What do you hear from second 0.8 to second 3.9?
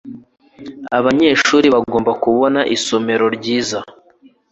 Abanyeshuri bagomba kubona isomero ryiza.